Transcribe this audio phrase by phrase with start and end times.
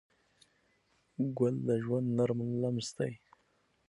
[1.37, 3.13] ګل د ژوند نرم لمس دی.